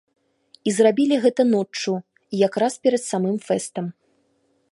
[0.69, 1.93] І зрабілі гэта ноччу,
[2.47, 3.85] якраз перад самым фэстам.